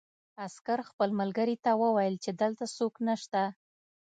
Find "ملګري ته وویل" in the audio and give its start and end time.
1.19-2.15